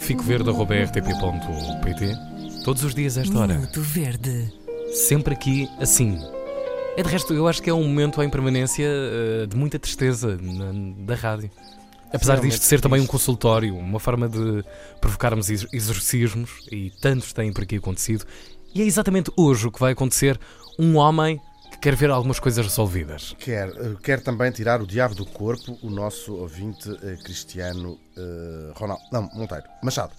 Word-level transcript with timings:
Fico 0.00 0.22
verde.rtp.pt 0.22 2.16
Todos 2.64 2.82
os 2.84 2.94
dias 2.94 3.18
a 3.18 3.22
esta 3.22 3.38
hora. 3.38 3.54
Minuto 3.54 3.80
Verde. 3.80 4.52
Sempre 4.92 5.34
aqui 5.34 5.68
assim. 5.80 6.18
É 6.96 7.02
de 7.02 7.08
resto, 7.08 7.34
eu 7.34 7.46
acho 7.46 7.62
que 7.62 7.68
é 7.68 7.74
um 7.74 7.82
momento 7.86 8.22
em 8.22 8.30
permanência 8.30 8.86
eh, 8.88 9.46
de 9.46 9.56
muita 9.56 9.78
tristeza 9.78 10.38
na- 10.40 11.04
da 11.04 11.14
rádio. 11.14 11.50
Apesar 12.12 12.36
Sim, 12.40 12.48
disto 12.48 12.62
ser 12.62 12.80
também 12.80 13.00
um 13.00 13.06
consultório, 13.06 13.76
uma 13.76 14.00
forma 14.00 14.28
de 14.28 14.64
provocarmos 15.00 15.50
ex- 15.50 15.66
exorcismos, 15.72 16.50
e 16.72 16.90
tantos 17.02 17.32
têm 17.34 17.52
por 17.52 17.64
aqui 17.64 17.76
acontecido, 17.76 18.24
e 18.74 18.80
é 18.80 18.84
exatamente 18.86 19.30
hoje 19.36 19.66
o 19.66 19.72
que 19.72 19.80
vai 19.80 19.92
acontecer 19.92 20.38
um 20.78 20.96
homem 20.96 21.38
quer 21.80 21.94
ver 21.94 22.10
algumas 22.10 22.38
coisas 22.38 22.64
resolvidas. 22.64 23.34
Quer, 23.38 23.68
eh, 23.68 23.96
quer 24.02 24.20
também 24.22 24.50
tirar 24.50 24.80
o 24.80 24.86
diabo 24.86 25.14
do 25.14 25.24
corpo 25.24 25.78
o 25.82 25.90
nosso 25.90 26.34
ouvinte 26.34 26.90
eh, 27.02 27.16
Cristiano 27.22 27.98
eh, 28.16 28.72
Ronaldo. 28.74 29.02
Não, 29.12 29.22
Monteiro. 29.34 29.64
Machado. 29.82 30.12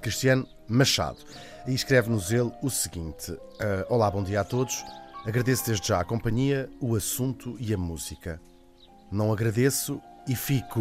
Cristiano 0.00 0.46
Machado. 0.68 1.18
E 1.66 1.74
escreve-nos 1.74 2.30
ele 2.30 2.52
o 2.62 2.70
seguinte: 2.70 3.36
eh, 3.60 3.86
Olá, 3.88 4.10
bom 4.10 4.22
dia 4.22 4.40
a 4.40 4.44
todos. 4.44 4.84
Agradeço 5.26 5.66
desde 5.66 5.88
já 5.88 6.00
a 6.00 6.04
companhia, 6.04 6.70
o 6.80 6.94
assunto 6.94 7.56
e 7.58 7.74
a 7.74 7.76
música. 7.76 8.40
Não 9.10 9.32
agradeço 9.32 10.00
e 10.26 10.36
fico. 10.36 10.80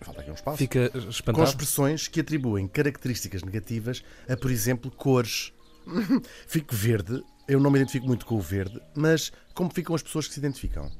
Falta 0.00 0.20
aqui 0.20 0.30
um 0.30 0.34
espaço. 0.34 0.58
Fica 0.58 0.90
com 0.90 0.98
espantado. 0.98 1.48
expressões 1.48 2.08
que 2.08 2.20
atribuem 2.20 2.66
características 2.66 3.42
negativas 3.42 4.02
a, 4.28 4.36
por 4.36 4.50
exemplo, 4.50 4.90
cores. 4.90 5.52
Fico 6.46 6.74
verde, 6.74 7.22
eu 7.52 7.60
não 7.60 7.70
me 7.70 7.78
identifico 7.78 8.06
muito 8.06 8.24
com 8.24 8.36
o 8.36 8.40
verde, 8.40 8.80
mas 8.94 9.32
como 9.54 9.72
ficam 9.72 9.94
as 9.94 10.02
pessoas 10.02 10.26
que 10.26 10.34
se 10.34 10.40
identificam? 10.40 10.90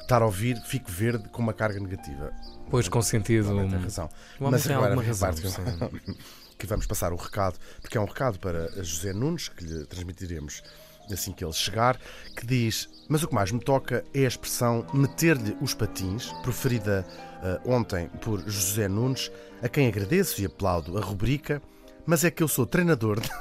Estar 0.00 0.22
a 0.22 0.26
ouvir, 0.26 0.60
fico 0.66 0.90
verde 0.90 1.28
com 1.28 1.40
uma 1.40 1.52
carga 1.52 1.78
negativa. 1.78 2.32
Pois, 2.68 2.88
com 2.88 3.00
sentido. 3.00 3.46
Realmente 3.46 3.70
tem 3.70 3.80
razão. 3.80 4.08
O 4.38 4.50
Mas 4.50 4.64
tem 4.64 4.74
agora 4.74 4.94
alguma 4.94 5.06
razão. 5.06 5.30
que 6.58 6.66
vamos 6.66 6.86
passar 6.86 7.12
o 7.12 7.16
recado, 7.16 7.58
porque 7.80 7.96
é 7.96 8.00
um 8.00 8.04
recado 8.04 8.38
para 8.38 8.70
José 8.82 9.12
Nunes, 9.14 9.48
que 9.48 9.64
lhe 9.64 9.86
transmitiremos 9.86 10.62
assim 11.10 11.32
que 11.32 11.44
ele 11.44 11.52
chegar, 11.52 11.98
que 12.36 12.46
diz: 12.46 12.88
Mas 13.08 13.22
o 13.22 13.28
que 13.28 13.34
mais 13.34 13.50
me 13.50 13.60
toca 13.60 14.04
é 14.12 14.24
a 14.24 14.28
expressão 14.28 14.86
meter-lhe 14.92 15.56
os 15.60 15.74
patins, 15.74 16.30
proferida 16.42 17.06
ah, 17.42 17.60
ontem 17.64 18.08
por 18.20 18.40
José 18.46 18.88
Nunes, 18.88 19.32
a 19.62 19.68
quem 19.68 19.88
agradeço 19.88 20.40
e 20.42 20.46
aplaudo 20.46 20.98
a 20.98 21.00
rubrica, 21.00 21.62
mas 22.06 22.24
é 22.24 22.30
que 22.30 22.42
eu 22.42 22.48
sou 22.48 22.66
treinador 22.66 23.20
de. 23.20 23.30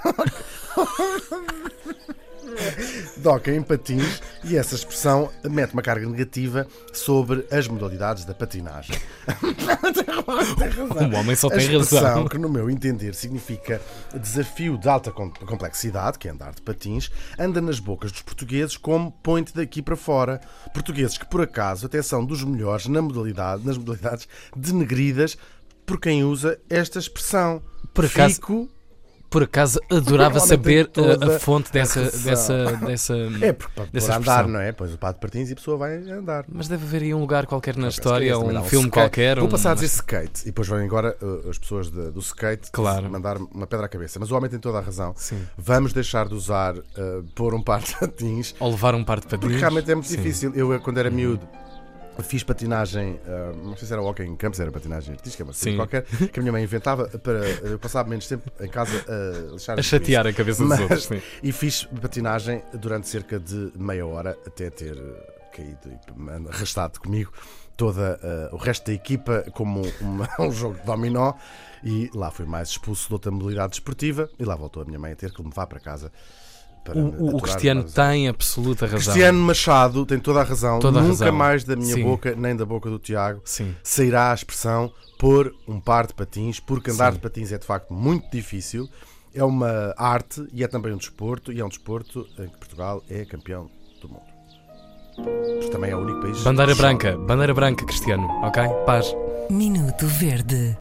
Doca 3.18 3.52
em 3.54 3.62
patins 3.62 4.22
e 4.44 4.56
essa 4.58 4.76
expressão 4.76 5.30
mete 5.44 5.74
uma 5.74 5.82
carga 5.82 6.08
negativa 6.08 6.68
sobre 6.94 7.46
as 7.52 7.68
modalidades 7.68 8.26
da 8.26 8.34
patinagem. 8.34 8.96
Razão. 9.28 11.10
O 11.10 11.16
homem 11.16 11.36
só 11.36 11.48
A 11.48 11.52
tem 11.52 11.60
expressão 11.62 12.00
razão. 12.04 12.28
que, 12.28 12.38
no 12.38 12.50
meu 12.50 12.70
entender, 12.70 13.14
significa 13.16 13.82
desafio 14.14 14.78
de 14.78 14.88
alta 14.88 15.12
com- 15.12 15.32
complexidade, 15.32 16.18
que 16.20 16.28
é 16.28 16.32
andar 16.32 16.54
de 16.54 16.62
patins, 16.62 17.10
anda 17.38 17.62
nas 17.62 17.80
bocas 17.80 18.12
dos 18.12 18.22
portugueses 18.22 18.78
como 18.78 19.12
põe-te 19.12 19.54
daqui 19.54 19.82
para 19.82 19.96
fora. 19.96 20.40
Portugueses 20.74 21.18
que, 21.18 21.26
por 21.26 21.42
acaso, 21.42 21.86
até 21.86 22.02
são 22.02 22.24
dos 22.26 22.44
melhores 22.44 22.88
na 22.88 23.02
modalidade, 23.02 23.66
nas 23.66 23.78
modalidades 23.78 24.28
denegridas 24.56 25.38
por 25.86 26.00
quem 26.00 26.24
usa 26.24 26.60
esta 26.70 27.00
expressão. 27.00 27.62
Por 27.94 28.06
acaso- 28.06 28.36
Fico... 28.36 28.70
Por 29.30 29.44
acaso 29.44 29.80
adorava 29.92 30.40
saber 30.40 30.88
tem 30.88 31.04
a, 31.06 31.36
a 31.36 31.40
fonte 31.40 31.70
a 31.70 31.74
dessa, 31.74 32.02
dessa, 32.20 32.66
dessa. 32.86 33.14
É, 33.42 33.54
porque 33.54 33.74
para 33.76 33.86
dessa 33.86 34.18
andar, 34.18 34.48
não 34.48 34.60
é? 34.60 34.72
Pois 34.72 34.94
o 34.94 34.98
pá 34.98 35.12
de 35.12 35.20
patins 35.20 35.50
e 35.50 35.54
a 35.54 35.56
pessoa 35.56 35.78
vai 35.78 35.98
andar. 36.10 36.46
Mas 36.52 36.68
deve 36.68 36.84
haver 36.86 37.04
aí 37.04 37.14
um 37.14 37.20
lugar 37.20 37.46
qualquer 37.46 37.76
na 37.78 37.90
história, 37.90 38.32
é 38.32 38.36
um 38.36 38.52
dá 38.52 38.62
filme 38.64 38.88
skate. 38.88 38.90
qualquer. 38.90 39.36
Vou 39.38 39.48
um- 39.48 39.52
passar 39.52 39.72
a 39.72 39.74
dizer 39.76 39.86
skate 39.88 40.42
e 40.42 40.46
depois 40.46 40.68
vão 40.68 40.80
agora 40.80 41.16
uh, 41.22 41.50
as 41.50 41.58
pessoas 41.60 41.90
de- 41.92 42.10
do 42.12 42.20
skate 42.20 42.72
Claro. 42.72 43.10
mandar 43.10 43.38
uma 43.38 43.68
pedra 43.68 43.86
à 43.86 43.90
cabeça. 43.90 44.20
Mas 44.20 44.32
o 44.32 44.36
homem 44.36 44.50
tem 44.50 44.60
toda 44.60 44.80
a 44.80 44.82
razão. 44.82 45.14
Sim. 45.16 45.40
Vamos 45.58 45.94
deixar 45.94 46.28
de 46.28 46.34
usar 46.34 46.76
uh, 46.78 46.84
pôr 47.36 47.54
um 47.54 47.62
par 47.62 47.82
de 47.82 47.96
patins 47.96 48.56
Ou 48.60 48.72
levar 48.72 48.96
um 48.96 49.04
par 49.04 49.20
de 49.20 49.28
patins. 49.28 49.40
porque 49.42 49.58
realmente 49.58 49.92
é 49.92 49.96
muito 49.96 50.08
Sim. 50.08 50.16
Uhum. 50.18 50.22
difícil. 50.24 50.52
Eu, 50.56 50.80
quando 50.82 50.98
era 50.98 51.10
miúdo, 51.12 51.48
fiz 52.24 52.44
patinagem, 52.44 53.14
uh, 53.26 53.56
não 53.64 53.76
sei 53.78 53.88
se 53.88 53.94
era 53.94 54.02
walking 54.02 54.36
campos, 54.36 54.60
era 54.60 54.72
patinagem 54.72 55.14
artística, 55.14 55.44
mas 55.46 55.58
Sim. 55.58 55.76
qualquer, 55.76 56.04
que 56.04 56.40
a 56.40 56.42
minha 56.42 56.52
mãe 56.52 56.64
inventava 56.64 57.08
para 57.20 57.46
eu 57.48 57.78
passar 57.80 58.06
menos 58.08 58.28
tempo 58.28 58.50
em 58.60 58.68
casa 58.70 59.06
a 59.08 59.52
lixar 59.54 59.80
A 59.80 59.82
chatear 59.82 60.28
a 60.28 60.34
cabeça 60.34 60.60
dos 60.62 60.70
Mas- 60.70 60.80
outros. 60.82 61.04
Sim. 61.06 61.22
e 61.44 61.52
fiz 61.52 61.84
patinagem 62.02 62.64
durante 62.74 63.08
cerca 63.08 63.40
de 63.40 63.72
meia 63.76 64.06
hora 64.06 64.38
até 64.46 64.70
ter 64.70 64.98
eh, 64.98 65.50
caído 65.56 65.90
e 65.90 66.50
arrastado 66.50 67.00
comigo 67.00 67.32
toda 67.78 68.20
eh, 68.22 68.50
o 68.52 68.58
resto 68.58 68.88
da 68.88 68.94
equipa 68.94 69.46
como 69.54 69.82
uma- 70.02 70.28
um 70.40 70.52
jogo 70.52 70.78
de 70.80 70.86
dominó 70.86 71.34
e 71.84 72.10
lá 72.14 72.30
fui 72.30 72.46
mais 72.46 72.70
expulso 72.70 73.08
de 73.08 73.14
outra 73.14 73.32
modalidade 73.32 73.70
desportiva 73.72 74.30
e 74.38 74.44
lá 74.44 74.56
voltou 74.56 74.82
a 74.84 74.86
minha 74.86 75.00
mãe 75.00 75.14
a 75.14 75.16
ter 75.16 75.32
que 75.32 75.42
me 75.42 75.48
levar 75.50 75.66
para 75.68 75.80
casa. 75.80 76.12
O, 76.96 77.36
o- 77.38 77.42
Cristiano 77.42 77.84
tem 77.84 78.28
absoluta 78.28 78.86
razão. 78.86 79.00
Cristiano 79.00 79.40
Machado 79.40 80.06
tem 80.06 80.20
toda 80.20 80.42
a 80.42 80.44
razão. 80.44 80.80
Toda 80.80 81.00
a 81.00 81.02
Nunca 81.04 81.26
razão. 81.26 81.36
mais 81.38 81.64
da 81.64 81.76
minha 81.76 81.94
Sim. 81.94 82.04
boca 82.04 82.34
nem 82.36 82.56
da 82.56 82.66
boca 82.66 82.90
do 82.90 82.98
Tiago 82.98 83.42
Sim. 83.46 83.76
sairá 83.84 84.32
a 84.32 84.34
expressão 84.34 84.92
pôr 85.20 85.54
um 85.68 85.80
par 85.80 86.08
de 86.08 86.14
patins, 86.14 86.60
porque 86.60 86.90
andar 86.92 87.12
Sim. 87.12 87.18
de 87.18 87.22
patins 87.22 87.52
é 87.52 87.58
de 87.58 87.66
facto 87.66 87.94
muito 87.94 88.30
difícil. 88.32 88.90
É 89.36 89.44
uma 89.44 89.94
arte 89.98 90.44
e 90.52 90.64
é 90.64 90.68
também 90.68 90.92
um 90.94 90.98
desporto, 90.98 91.52
e 91.52 91.60
é 91.60 91.66
um 91.66 91.70
desporto 91.70 92.26
em 92.40 92.48
que 92.48 92.58
Portugal 92.58 93.04
é 93.10 93.24
campeão 93.26 93.70
do 94.02 94.10
mundo. 94.10 94.22
Porque 95.16 95.70
também 95.70 95.92
é 95.92 95.96
o 95.96 96.00
único 96.00 96.22
país. 96.22 96.42
Bandeira 96.42 96.74
branca, 96.74 97.18
bandeira 97.18 97.54
branca, 97.54 97.86
Cristiano, 97.86 98.26
ok? 98.42 98.64
Paz. 98.86 99.14
Minuto 99.50 100.08
Verde. 100.08 100.76